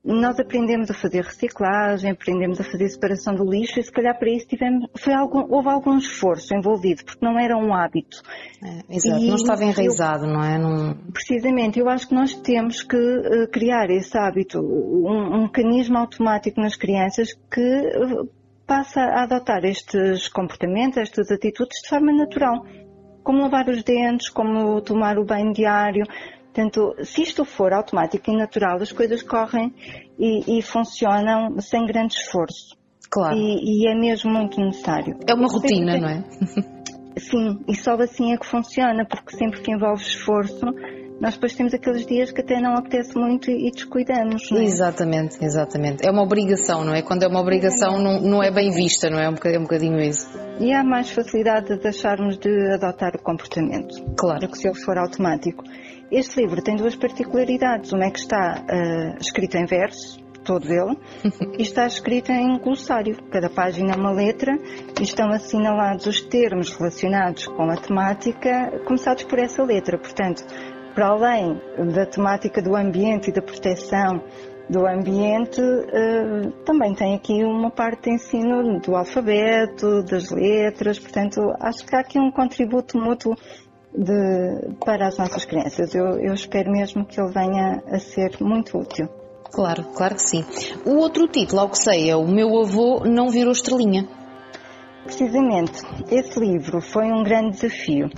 nós 0.03 0.37
aprendemos 0.37 0.91
a 0.91 0.93
fazer 0.93 1.23
reciclagem, 1.23 2.11
aprendemos 2.11 2.59
a 2.59 2.63
fazer 2.63 2.89
separação 2.89 3.33
do 3.33 3.49
lixo 3.49 3.79
e 3.79 3.83
se 3.83 3.91
calhar 3.91 4.17
para 4.19 4.29
isso 4.29 4.45
tivemos, 4.47 4.89
foi 4.97 5.13
algum, 5.13 5.45
houve 5.49 5.69
algum 5.69 5.97
esforço 5.97 6.53
envolvido, 6.53 7.05
porque 7.05 7.25
não 7.25 7.39
era 7.39 7.55
um 7.55 7.73
hábito. 7.73 8.21
É, 8.61 8.95
exato, 8.95 9.23
e 9.23 9.29
não 9.29 9.35
estava 9.35 9.63
enraizado, 9.63 10.25
eu, 10.25 10.33
não 10.33 10.43
é? 10.43 10.57
Não... 10.57 10.97
Precisamente, 11.13 11.79
eu 11.79 11.87
acho 11.87 12.09
que 12.09 12.13
nós 12.13 12.33
temos 12.33 12.83
que 12.83 12.97
uh, 12.97 13.47
criar 13.49 13.89
esse 13.89 14.17
hábito, 14.17 14.59
um, 14.59 15.35
um, 15.35 15.41
mecanismo 15.43 15.97
automático 15.97 16.59
nas 16.59 16.75
crianças 16.75 17.29
que 17.49 17.61
uh, 17.61 18.29
passa 18.67 18.99
a 18.99 19.23
adotar 19.23 19.63
estes 19.63 20.27
comportamentos, 20.27 20.97
estas 20.97 21.31
atitudes 21.31 21.81
de 21.81 21.87
forma 21.87 22.11
natural. 22.11 22.65
Como 23.23 23.41
lavar 23.41 23.69
os 23.69 23.83
dentes, 23.83 24.29
como 24.29 24.81
tomar 24.81 25.17
o 25.17 25.25
banho 25.25 25.53
diário, 25.53 26.05
Portanto, 26.53 26.93
se 27.03 27.23
isto 27.23 27.43
for 27.43 27.73
automático 27.73 28.29
e 28.29 28.37
natural, 28.37 28.79
as 28.79 28.91
coisas 28.91 29.23
correm 29.23 29.73
e, 30.19 30.59
e 30.59 30.61
funcionam 30.61 31.59
sem 31.59 31.83
grande 31.87 32.13
esforço. 32.13 32.77
Claro. 33.09 33.35
E, 33.35 33.85
e, 33.85 33.87
é 33.87 33.95
mesmo 33.95 34.31
muito 34.31 34.59
necessário. 34.61 35.17
É 35.27 35.33
uma 35.33 35.47
rotina, 35.47 35.97
não 35.97 36.07
é? 36.07 36.23
Sim, 37.17 37.59
e 37.67 37.75
só 37.75 37.93
assim 37.95 38.33
é 38.33 38.37
que 38.37 38.45
funciona, 38.45 39.03
porque 39.05 39.35
sempre 39.35 39.61
que 39.61 39.71
envolve 39.71 40.03
esforço, 40.03 40.65
nós 41.23 41.35
depois 41.35 41.55
temos 41.55 41.73
aqueles 41.73 42.05
dias 42.05 42.33
que 42.33 42.41
até 42.41 42.59
não 42.59 42.75
apetece 42.75 43.17
muito 43.17 43.49
e 43.49 43.71
descuidamos. 43.71 44.51
Não 44.51 44.57
é? 44.57 44.65
Exatamente, 44.65 45.37
exatamente. 45.41 46.05
É 46.05 46.11
uma 46.11 46.21
obrigação, 46.21 46.83
não 46.83 46.93
é? 46.93 47.01
Quando 47.01 47.23
é 47.23 47.27
uma 47.27 47.39
obrigação 47.39 47.97
não, 47.97 48.19
não 48.19 48.43
é 48.43 48.51
bem 48.51 48.71
vista, 48.71 49.09
não 49.09 49.17
é? 49.17 49.23
É 49.23 49.29
um 49.29 49.35
bocadinho, 49.35 49.55
é 49.55 49.59
um 49.59 49.63
bocadinho 49.63 50.01
isso. 50.01 50.27
E 50.59 50.73
há 50.73 50.83
mais 50.83 51.09
facilidade 51.11 51.67
de 51.67 51.77
deixarmos 51.77 52.37
de 52.37 52.73
adotar 52.73 53.15
o 53.15 53.23
comportamento. 53.23 54.03
Claro. 54.17 54.41
Do 54.41 54.49
que 54.49 54.57
se 54.57 54.67
ele 54.67 54.77
for 54.77 54.97
automático. 54.97 55.63
Este 56.11 56.41
livro 56.41 56.61
tem 56.61 56.75
duas 56.75 56.93
particularidades. 56.93 57.93
Uma 57.93 58.03
é 58.03 58.11
que 58.11 58.19
está 58.19 58.61
uh, 58.61 59.17
escrito 59.21 59.55
em 59.55 59.65
verso, 59.65 60.19
todo 60.43 60.67
ele, 60.67 60.97
e 61.57 61.61
está 61.61 61.87
escrito 61.87 62.33
em 62.33 62.59
glossário. 62.59 63.15
Cada 63.31 63.49
página 63.49 63.93
é 63.93 63.95
uma 63.95 64.11
letra 64.11 64.59
e 64.99 65.03
estão 65.03 65.31
assinalados 65.31 66.05
os 66.05 66.19
termos 66.19 66.75
relacionados 66.75 67.47
com 67.47 67.63
a 67.71 67.77
temática, 67.77 68.77
começados 68.85 69.23
por 69.23 69.39
essa 69.39 69.63
letra. 69.63 69.97
Portanto, 69.97 70.43
para 70.93 71.07
além 71.07 71.59
da 71.93 72.05
temática 72.05 72.61
do 72.61 72.75
ambiente 72.75 73.29
e 73.29 73.33
da 73.33 73.41
proteção 73.41 74.21
do 74.69 74.87
ambiente, 74.87 75.61
uh, 75.61 76.51
também 76.63 76.93
tem 76.93 77.15
aqui 77.15 77.43
uma 77.43 77.69
parte 77.69 78.03
de 78.03 78.15
ensino 78.15 78.79
do 78.79 78.95
alfabeto, 78.95 80.03
das 80.03 80.29
letras, 80.31 80.97
portanto, 80.97 81.41
acho 81.59 81.85
que 81.85 81.95
há 81.95 81.99
aqui 81.99 82.17
um 82.17 82.31
contributo 82.31 82.97
mútuo 82.97 83.35
de, 83.95 84.75
para 84.83 85.07
as 85.07 85.17
nossas 85.17 85.45
crianças. 85.45 85.93
Eu, 85.93 86.19
eu 86.19 86.33
espero 86.33 86.71
mesmo 86.71 87.05
que 87.05 87.19
ele 87.19 87.31
venha 87.31 87.83
a 87.87 87.99
ser 87.99 88.37
muito 88.41 88.77
útil. 88.77 89.07
Claro, 89.51 89.83
claro 89.95 90.15
que 90.15 90.21
sim. 90.21 90.45
O 90.85 90.95
outro 90.97 91.27
título, 91.27 91.61
ao 91.61 91.69
que 91.69 91.77
sei, 91.77 92.09
é 92.09 92.15
O 92.15 92.27
Meu 92.27 92.59
Avô 92.59 93.03
Não 93.05 93.29
Virou 93.29 93.51
Estrelinha. 93.51 94.07
Precisamente, 95.03 95.81
esse 96.09 96.39
livro 96.39 96.81
foi 96.81 97.11
um 97.11 97.23
grande 97.23 97.51
desafio. 97.51 98.09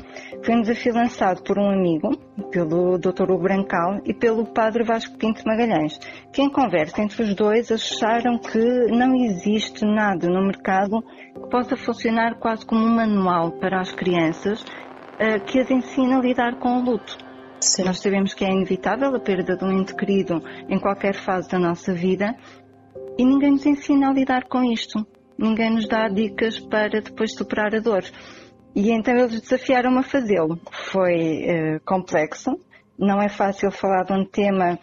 Foi 0.45 0.53
um 0.53 0.61
desafio 0.61 0.93
lançado 0.93 1.41
por 1.41 1.57
um 1.57 1.71
amigo, 1.71 2.15
pelo 2.51 2.99
Dr. 2.99 3.23
Hugo 3.31 3.41
Brancal 3.41 3.99
e 4.05 4.13
pelo 4.13 4.45
Padre 4.45 4.83
Vasco 4.83 5.17
Pinto 5.17 5.41
Magalhães, 5.43 5.97
que 6.31 6.39
em 6.39 6.51
conversa 6.51 7.01
entre 7.01 7.23
os 7.23 7.33
dois 7.33 7.71
acharam 7.71 8.37
que 8.37 8.59
não 8.91 9.15
existe 9.15 9.83
nada 9.83 10.29
no 10.29 10.45
mercado 10.45 11.01
que 11.33 11.49
possa 11.49 11.75
funcionar 11.75 12.35
quase 12.35 12.63
como 12.63 12.85
um 12.85 12.95
manual 12.95 13.53
para 13.53 13.81
as 13.81 13.91
crianças 13.91 14.61
uh, 14.61 15.43
que 15.47 15.59
as 15.59 15.71
ensina 15.71 16.19
a 16.19 16.21
lidar 16.21 16.59
com 16.59 16.77
o 16.77 16.83
luto. 16.91 17.17
Sim. 17.59 17.85
Nós 17.85 17.99
sabemos 17.99 18.35
que 18.35 18.45
é 18.45 18.51
inevitável 18.51 19.15
a 19.15 19.19
perda 19.19 19.57
de 19.57 19.65
um 19.65 19.71
ente 19.71 19.95
querido 19.95 20.43
em 20.69 20.77
qualquer 20.77 21.15
fase 21.15 21.49
da 21.49 21.57
nossa 21.57 21.91
vida 21.91 22.35
e 23.17 23.25
ninguém 23.25 23.49
nos 23.49 23.65
ensina 23.65 24.11
a 24.11 24.13
lidar 24.13 24.43
com 24.43 24.63
isto. 24.63 25.07
Ninguém 25.39 25.71
nos 25.71 25.87
dá 25.87 26.07
dicas 26.07 26.59
para 26.59 27.01
depois 27.01 27.33
superar 27.33 27.73
a 27.73 27.79
dor. 27.79 28.03
E 28.75 28.91
então 28.91 29.15
eles 29.15 29.39
desafiaram-me 29.41 29.99
a 29.99 30.03
fazê-lo. 30.03 30.59
Foi 30.91 31.45
uh, 31.45 31.79
complexo, 31.85 32.59
não 32.99 33.21
é 33.21 33.29
fácil 33.29 33.71
falar 33.71 34.03
de 34.03 34.13
um 34.13 34.25
tema 34.25 34.77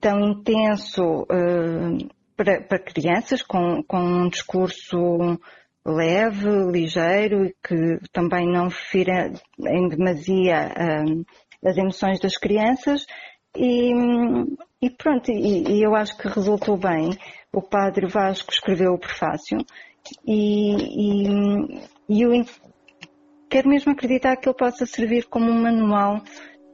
tão 0.00 0.20
intenso 0.20 1.22
uh, 1.22 2.08
para, 2.36 2.62
para, 2.62 2.78
crianças, 2.78 3.42
com, 3.42 3.82
com 3.82 3.98
um 3.98 4.28
discurso 4.28 5.38
leve, 5.84 6.48
ligeiro 6.70 7.44
e 7.46 7.54
que 7.62 7.98
também 8.12 8.46
não 8.46 8.70
fira 8.70 9.32
em 9.58 9.88
demasia 9.88 10.72
um, 10.78 11.24
as 11.68 11.76
emoções 11.76 12.20
das 12.20 12.36
crianças 12.36 13.04
e, 13.56 13.92
e 14.80 14.90
pronto, 14.90 15.30
e, 15.30 15.64
e, 15.68 15.82
eu 15.82 15.94
acho 15.94 16.16
que 16.16 16.28
resultou 16.28 16.76
bem. 16.76 17.10
O 17.52 17.60
padre 17.60 18.06
Vasco 18.06 18.50
escreveu 18.52 18.92
o 18.92 18.98
prefácio 18.98 19.58
e, 20.26 21.26
e, 21.28 21.82
e 22.08 22.26
quero 23.52 23.68
mesmo 23.68 23.92
acreditar 23.92 24.34
que 24.36 24.48
ele 24.48 24.56
possa 24.56 24.86
servir 24.86 25.26
como 25.26 25.50
um 25.50 25.62
manual 25.62 26.22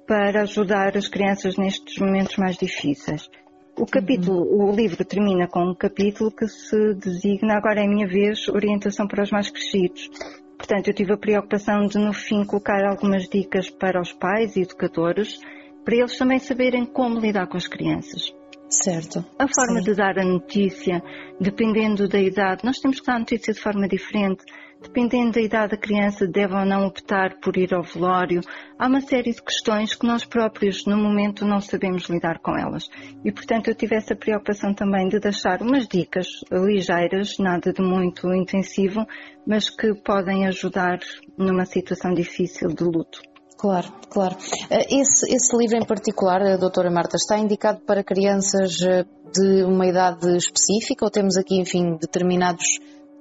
para 0.06 0.42
ajudar 0.42 0.97
as 0.97 1.08
crianças 1.08 1.56
nestes 1.56 1.99
momentos 1.99 2.37
mais 2.37 2.56
difíceis. 2.56 3.28
O 3.76 3.85
capítulo, 3.85 4.42
uhum. 4.42 4.70
o 4.70 4.76
livro 4.76 5.04
termina 5.04 5.49
com 5.49 5.73
um 5.73 5.75
capítulo 5.75 6.30
que 6.30 6.47
se 6.47 6.94
designa 6.94 7.56
agora 7.56 7.80
é 7.80 7.85
a 7.85 7.88
minha 7.88 8.06
vez 8.06 8.49
orientação 8.49 9.08
para 9.08 9.25
os 9.25 9.32
mais 9.32 9.50
crescidos. 9.50 10.08
Portanto, 10.56 10.87
eu 10.87 10.94
tive 10.94 11.12
a 11.12 11.18
preocupação 11.18 11.85
de 11.85 11.99
no 11.99 12.12
fim 12.12 12.44
colocar 12.44 12.85
algumas 12.85 13.28
dicas 13.28 13.68
para 13.68 14.00
os 14.00 14.12
pais 14.12 14.54
e 14.54 14.62
educadores, 14.62 15.40
para 15.85 15.97
eles 15.97 16.16
também 16.16 16.38
saberem 16.38 16.85
como 16.85 17.18
lidar 17.18 17.49
com 17.49 17.56
as 17.56 17.66
crianças. 17.66 18.32
Certo. 18.70 19.25
A 19.38 19.48
forma 19.48 19.80
Sim. 19.80 19.84
de 19.84 19.94
dar 19.94 20.18
a 20.18 20.25
notícia, 20.25 21.02
dependendo 21.40 22.06
da 22.06 22.20
idade, 22.20 22.64
nós 22.64 22.78
temos 22.78 23.00
que 23.00 23.06
dar 23.06 23.16
a 23.16 23.20
notícia 23.20 23.54
de 23.54 23.60
forma 23.60 23.88
diferente. 23.88 24.44
Dependendo 24.80 25.32
da 25.32 25.40
idade 25.40 25.72
da 25.72 25.76
criança, 25.76 26.25
deve 26.25 26.54
ou 26.54 26.64
não 26.64 26.87
optar 26.87 27.40
por 27.40 27.56
ir 27.56 27.75
ao 27.75 27.82
velório. 27.82 28.40
Há 28.78 28.87
uma 28.87 29.00
série 29.00 29.32
de 29.32 29.42
questões 29.42 29.92
que 29.92 30.06
nós 30.06 30.25
próprios, 30.25 30.87
no 30.87 30.96
momento, 30.96 31.44
não 31.44 31.60
sabemos 31.60 32.04
lidar 32.04 32.38
com 32.38 32.56
elas. 32.56 32.88
E, 33.25 33.32
portanto, 33.32 33.66
eu 33.68 33.75
tive 33.75 33.96
essa 33.96 34.14
preocupação 34.14 34.72
também 34.72 35.08
de 35.08 35.18
deixar 35.18 35.62
umas 35.62 35.88
dicas 35.88 36.28
ligeiras, 36.52 37.38
nada 37.38 37.72
de 37.72 37.82
muito 37.82 38.32
intensivo, 38.32 39.04
mas 39.44 39.68
que 39.68 39.94
podem 39.94 40.46
ajudar 40.46 41.00
numa 41.37 41.64
situação 41.64 42.14
difícil 42.14 42.68
de 42.68 42.84
luto. 42.84 43.20
Claro, 43.58 43.92
claro. 44.08 44.36
Eh, 44.70 45.00
esse, 45.00 45.26
esse 45.34 45.56
livro 45.56 45.76
em 45.76 45.84
particular, 45.84 46.40
a 46.40 46.56
doutora 46.56 46.90
Marta, 46.90 47.16
está 47.16 47.36
indicado 47.36 47.80
para 47.80 48.04
crianças 48.04 48.80
eh, 48.82 49.04
de 49.34 49.64
uma 49.64 49.86
idade 49.86 50.36
específica 50.36 51.04
ou 51.04 51.10
temos 51.10 51.36
aqui, 51.36 51.58
enfim, 51.60 51.96
determinados 52.00 52.64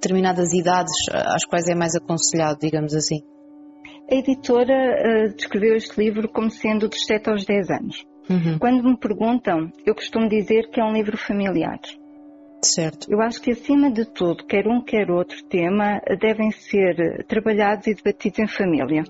determinadas 0.00 0.52
idades 0.52 0.92
às 1.12 1.44
quais 1.44 1.68
é 1.68 1.74
mais 1.74 1.96
aconselhado, 1.96 2.60
digamos 2.60 2.94
assim? 2.94 3.20
A 4.10 4.14
editora 4.14 4.72
uh, 4.72 5.34
descreveu 5.34 5.76
este 5.76 6.00
livro 6.00 6.28
como 6.28 6.50
sendo 6.50 6.88
dos 6.88 7.04
7 7.04 7.30
aos 7.30 7.44
10 7.44 7.70
anos. 7.70 8.06
Uhum. 8.30 8.58
Quando 8.58 8.84
me 8.84 8.96
perguntam, 8.96 9.72
eu 9.84 9.94
costumo 9.94 10.28
dizer 10.28 10.70
que 10.70 10.80
é 10.80 10.84
um 10.84 10.92
livro 10.92 11.16
familiar. 11.16 11.80
Certo. 12.62 13.10
Eu 13.10 13.20
acho 13.20 13.40
que, 13.40 13.50
acima 13.50 13.90
de 13.90 14.04
tudo, 14.04 14.44
quer 14.46 14.66
um, 14.66 14.82
quer 14.82 15.10
outro 15.10 15.42
tema, 15.44 16.00
devem 16.20 16.50
ser 16.50 17.24
trabalhados 17.26 17.86
e 17.86 17.94
debatidos 17.94 18.38
em 18.38 18.46
família. 18.46 19.04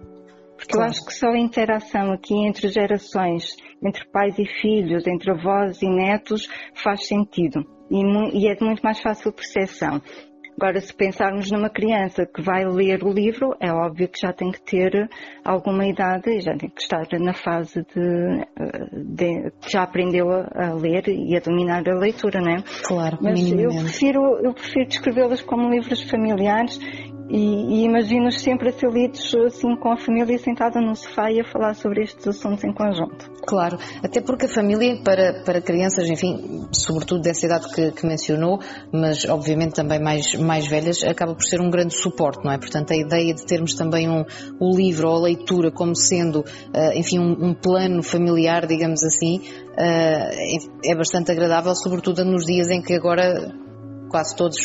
Porque 0.59 0.73
claro. 0.73 0.87
eu 0.87 0.91
acho 0.91 1.07
que 1.07 1.15
só 1.15 1.29
a 1.29 1.39
interação 1.39 2.13
aqui 2.13 2.35
entre 2.35 2.69
gerações, 2.69 3.57
entre 3.81 4.05
pais 4.11 4.37
e 4.41 4.45
filhos, 4.45 5.07
entre 5.07 5.31
avós 5.31 5.81
e 5.81 5.89
netos, 5.89 6.49
faz 6.75 7.07
sentido. 7.07 7.65
E, 7.89 8.03
e 8.37 8.49
é 8.49 8.57
de 8.57 8.65
muito 8.65 8.83
mais 8.83 9.01
fácil 9.01 9.33
percepção. 9.33 10.03
Agora, 10.61 10.81
se 10.81 10.93
pensarmos 10.93 11.49
numa 11.53 11.71
criança 11.71 12.27
que 12.27 12.43
vai 12.43 12.65
ler 12.65 13.05
o 13.05 13.13
livro, 13.13 13.55
é 13.61 13.73
óbvio 13.73 14.09
que 14.09 14.21
já 14.21 14.33
tem 14.33 14.51
que 14.51 14.61
ter 14.61 15.09
alguma 15.45 15.87
idade 15.87 16.31
e 16.31 16.41
já 16.41 16.57
tem 16.57 16.69
que 16.69 16.83
estar 16.83 17.07
na 17.21 17.33
fase 17.33 17.87
de, 17.95 19.15
de 19.15 19.53
já 19.69 19.85
aprendeu 19.85 20.29
a, 20.29 20.75
ler 20.75 21.07
e 21.07 21.37
a 21.37 21.41
dominar 21.41 21.89
a 21.89 21.95
leitura, 21.95 22.41
não 22.41 22.51
é? 22.51 22.65
Claro, 22.83 23.19
Mas 23.23 23.53
eu 23.53 23.69
prefiro, 23.69 24.21
eu 24.43 24.53
prefiro 24.53 24.89
descrevê-las 24.89 25.43
como 25.43 25.71
livros 25.71 26.03
familiares 26.11 26.81
e, 27.29 27.81
e 27.81 27.85
imagino-os 27.85 28.41
sempre 28.41 28.71
a 28.71 28.73
ser 28.73 28.91
lidos 28.91 29.35
assim 29.47 29.77
com 29.77 29.93
a 29.93 29.99
família 29.99 30.39
sentada 30.39 30.81
no 30.81 30.95
sofá 30.97 31.31
e 31.31 31.41
a 31.41 31.45
falar 31.45 31.75
sobre 31.75 32.03
estes 32.03 32.27
assuntos 32.27 32.65
em 32.65 32.73
conjunto. 32.73 33.31
Claro, 33.47 33.79
até 34.03 34.21
porque 34.21 34.47
a 34.47 34.49
família 34.49 35.01
para, 35.03 35.43
para 35.45 35.61
crianças, 35.61 36.09
enfim, 36.09 36.67
sobretudo 36.73 37.23
dessa 37.23 37.47
idade 37.47 37.73
que, 37.73 37.93
que 37.93 38.07
mencionou, 38.07 38.61
mas 38.93 39.25
obviamente 39.27 39.75
também 39.75 40.01
mais, 40.01 40.35
mais 40.35 40.67
velhas, 40.67 41.03
acaba 41.05 41.35
por 41.35 41.45
ser 41.45 41.61
um 41.61 41.71
grande 41.71 41.95
suporte, 41.95 42.45
não 42.45 42.53
é? 42.53 42.59
Portanto, 42.59 42.93
a 42.93 42.97
ideia 42.97 43.35
de 43.35 43.45
termos 43.45 43.75
também 43.75 44.09
um, 44.09 44.25
o 44.61 44.77
livro 44.77 45.09
ou 45.09 45.17
a 45.17 45.23
leitura 45.23 45.71
como 45.71 45.95
sendo, 45.95 46.41
uh, 46.41 46.93
enfim, 46.95 47.19
um, 47.19 47.49
um, 47.49 47.55
plano 47.55 48.03
familiar, 48.03 48.67
digamos 48.67 49.03
assim, 49.03 49.39
uh, 49.39 50.81
é 50.85 50.95
bastante 50.95 51.33
agradável, 51.33 51.75
sobretudo 51.75 52.25
nos 52.25 52.45
dias 52.45 52.71
em 52.71 52.83
que 52.83 52.95
agora 52.95 53.68
quase 54.09 54.37
todos 54.37 54.57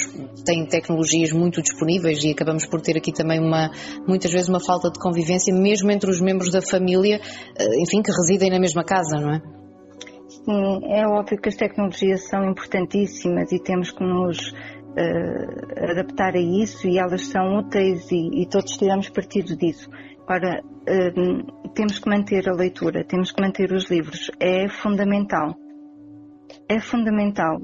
têm 0.45 0.65
tecnologias 0.65 1.31
muito 1.31 1.61
disponíveis 1.61 2.23
e 2.23 2.31
acabamos 2.31 2.65
por 2.65 2.81
ter 2.81 2.97
aqui 2.97 3.11
também 3.11 3.39
uma, 3.39 3.69
muitas 4.07 4.31
vezes 4.31 4.49
uma 4.49 4.59
falta 4.59 4.89
de 4.89 4.99
convivência, 4.99 5.53
mesmo 5.53 5.91
entre 5.91 6.09
os 6.09 6.21
membros 6.21 6.51
da 6.51 6.61
família, 6.61 7.19
eh, 7.57 7.81
enfim, 7.81 8.01
que 8.01 8.11
residem 8.11 8.49
na 8.49 8.59
mesma 8.59 8.83
casa, 8.83 9.19
não 9.19 9.35
é? 9.35 9.41
Sim, 10.27 10.93
é 10.93 11.07
óbvio 11.07 11.39
que 11.39 11.49
as 11.49 11.55
tecnologias 11.55 12.27
são 12.27 12.49
importantíssimas 12.49 13.51
e 13.51 13.59
temos 13.61 13.91
que 13.91 14.03
nos 14.03 14.51
uh, 14.51 15.91
adaptar 15.91 16.35
a 16.35 16.41
isso 16.41 16.87
e 16.87 16.97
elas 16.97 17.27
são 17.27 17.59
úteis 17.59 18.11
e, 18.11 18.41
e 18.41 18.49
todos 18.49 18.75
tiramos 18.77 19.09
partido 19.09 19.55
disso. 19.55 19.89
Agora, 20.27 20.61
uh, 20.61 21.71
temos 21.73 21.99
que 21.99 22.09
manter 22.09 22.49
a 22.49 22.53
leitura, 22.53 23.05
temos 23.05 23.31
que 23.31 23.41
manter 23.41 23.71
os 23.71 23.89
livros, 23.89 24.31
é 24.39 24.67
fundamental 24.67 25.55
é 26.67 26.79
fundamental. 26.79 27.61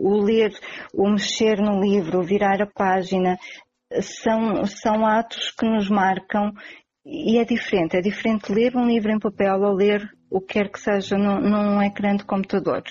O 0.00 0.20
ler, 0.20 0.52
o 0.94 1.08
mexer 1.08 1.60
no 1.60 1.80
livro, 1.80 2.20
o 2.20 2.22
virar 2.22 2.60
a 2.62 2.66
página, 2.66 3.38
são, 4.00 4.64
são 4.66 5.04
atos 5.04 5.50
que 5.50 5.66
nos 5.66 5.88
marcam 5.88 6.52
e 7.04 7.38
é 7.38 7.44
diferente. 7.44 7.96
É 7.96 8.00
diferente 8.00 8.52
ler 8.52 8.76
um 8.76 8.86
livro 8.86 9.10
em 9.10 9.18
papel 9.18 9.60
ou 9.60 9.74
ler 9.74 10.08
o 10.30 10.40
que 10.40 10.54
quer 10.54 10.70
que 10.70 10.80
seja 10.80 11.16
num, 11.16 11.40
num 11.40 11.82
ecrã 11.82 12.16
de 12.16 12.24
computador. 12.24 12.82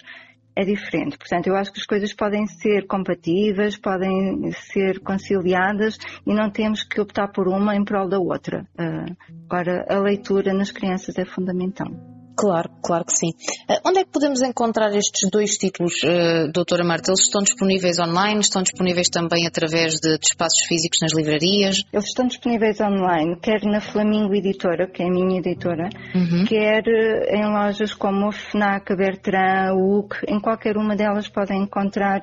É 0.53 0.65
diferente. 0.65 1.17
Portanto, 1.17 1.47
eu 1.47 1.55
acho 1.55 1.71
que 1.71 1.79
as 1.79 1.85
coisas 1.85 2.13
podem 2.13 2.45
ser 2.45 2.85
compatíveis, 2.85 3.77
podem 3.77 4.51
ser 4.51 4.99
conciliadas 4.99 5.97
e 6.27 6.33
não 6.33 6.51
temos 6.51 6.83
que 6.83 6.99
optar 6.99 7.29
por 7.29 7.47
uma 7.47 7.75
em 7.75 7.85
prol 7.85 8.07
da 8.07 8.19
outra. 8.19 8.67
Uh, 8.77 9.15
agora, 9.49 9.85
a 9.89 9.97
leitura 9.99 10.53
nas 10.53 10.69
crianças 10.69 11.17
é 11.17 11.23
fundamental. 11.23 11.87
Claro, 12.35 12.69
claro 12.83 13.05
que 13.05 13.15
sim. 13.15 13.29
Uh, 13.69 13.87
onde 13.87 13.99
é 13.99 14.03
que 14.03 14.11
podemos 14.11 14.41
encontrar 14.41 14.95
estes 14.95 15.29
dois 15.29 15.51
títulos, 15.57 15.93
uh, 16.03 16.51
doutora 16.51 16.83
Marta? 16.83 17.11
Eles 17.11 17.21
estão 17.21 17.41
disponíveis 17.41 17.99
online, 17.99 18.39
estão 18.39 18.63
disponíveis 18.63 19.09
também 19.09 19.45
através 19.47 19.93
de, 19.95 20.17
de, 20.17 20.25
espaços 20.25 20.65
físicos 20.67 20.99
nas 21.01 21.13
livrarias? 21.13 21.83
Eles 21.91 22.05
estão 22.05 22.27
disponíveis 22.27 22.79
online, 22.79 23.37
quer 23.41 23.61
na 23.63 23.81
Flamingo 23.81 24.33
Editora, 24.33 24.87
que 24.87 25.03
é 25.03 25.07
a 25.07 25.11
minha 25.11 25.39
editora, 25.39 25.89
uhum. 26.15 26.45
quer 26.45 26.83
uh, 26.87 27.35
em 27.35 27.45
lojas 27.45 27.93
como 27.93 28.27
a 28.27 28.31
FNAC, 28.31 28.93
a 28.93 28.95
Bertrand, 28.95 29.73
o 29.75 29.99
UC, 29.99 30.25
em 30.27 30.39
qualquer 30.39 30.77
uma 30.77 30.95
delas 30.95 31.27
podem 31.27 31.61
encontrar 31.63 32.21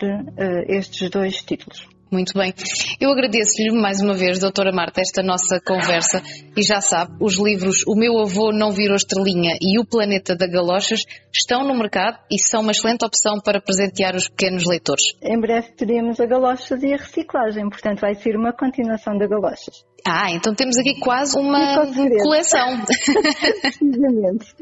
estes 0.69 1.11
dois 1.11 1.37
títulos. 1.43 1.98
Muito 2.11 2.33
bem. 2.33 2.55
Eu 2.99 3.11
agradeço-lhe 3.11 3.71
mais 3.71 4.01
uma 4.01 4.15
vez, 4.15 4.39
doutora 4.39 4.73
Marta, 4.73 5.01
esta 5.01 5.23
nossa 5.23 5.61
conversa 5.61 6.23
e 6.57 6.63
já 6.63 6.81
sabe, 6.81 7.13
os 7.21 7.39
livros 7.39 7.85
O 7.87 7.95
Meu 7.95 8.19
Avô 8.19 8.51
Não 8.51 8.71
Virou 8.71 8.97
Estrelinha 8.97 9.57
e 9.61 9.79
O 9.79 9.85
Planeta 9.85 10.35
da 10.35 10.47
Galochas 10.47 11.01
estão 11.35 11.67
no 11.67 11.77
mercado 11.77 12.19
e 12.31 12.39
são 12.39 12.63
uma 12.63 12.73
excelente 12.73 13.05
opção 13.05 13.39
para 13.45 13.61
presentear 13.61 14.17
os 14.17 14.27
pequenos 14.29 14.65
leitores. 14.67 15.05
Em 15.23 15.39
breve 15.39 15.73
teremos 15.73 16.19
a 16.19 16.27
Galochas 16.27 16.83
e 16.83 16.95
a 16.95 16.97
reciclagem, 16.97 17.69
portanto 17.69 18.01
vai 18.01 18.15
ser 18.15 18.37
uma 18.37 18.53
continuação 18.53 19.19
da 19.19 19.27
Galochas. 19.27 19.85
Ah, 20.07 20.31
então 20.31 20.55
temos 20.55 20.79
aqui 20.79 20.99
quase 21.01 21.39
uma 21.39 21.85
coleção. 22.23 22.79
Precisamente. 23.61 24.55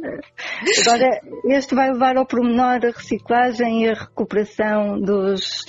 Agora, 0.80 1.20
este 1.44 1.74
vai 1.74 1.92
levar 1.92 2.16
ao 2.16 2.26
pormenor 2.26 2.80
a 2.84 2.90
reciclagem 2.90 3.84
e 3.84 3.90
a 3.90 3.94
recuperação 3.94 5.00
dos 5.00 5.64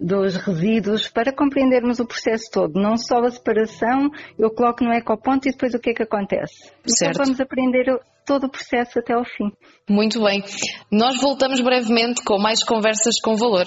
dos 0.00 0.36
resíduos 0.36 1.08
para 1.08 1.32
compreendermos 1.32 1.98
o 1.98 2.06
processo 2.06 2.50
todo, 2.52 2.80
não 2.80 2.96
só 2.96 3.18
a 3.18 3.30
separação, 3.30 4.10
eu 4.38 4.50
coloco 4.50 4.84
no 4.84 4.92
ecoponto 4.92 5.48
e 5.48 5.52
depois 5.52 5.74
o 5.74 5.78
que 5.78 5.90
é 5.90 5.94
que 5.94 6.02
acontece. 6.02 6.70
Então 6.80 6.96
certo. 6.96 7.14
Então 7.14 7.24
vamos 7.26 7.40
aprender 7.40 8.00
todo 8.24 8.44
o 8.44 8.50
processo 8.50 8.98
até 8.98 9.14
ao 9.14 9.24
fim. 9.24 9.50
Muito 9.88 10.22
bem. 10.22 10.42
Nós 10.90 11.20
voltamos 11.20 11.60
brevemente 11.60 12.22
com 12.24 12.38
mais 12.38 12.62
conversas 12.62 13.20
com 13.20 13.36
valor. 13.36 13.66